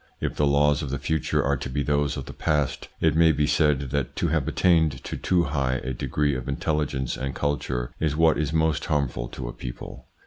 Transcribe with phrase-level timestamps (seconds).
[0.19, 3.31] If the laws of the future are to be those of the past, it may
[3.31, 7.91] be said that to have attained to too high a degree of intelligence and culture
[7.99, 10.07] is what is most harmful to a people.